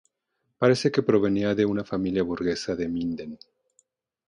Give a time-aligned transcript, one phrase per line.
[0.61, 3.37] Parece que provenía de una familia burguesa de Minden.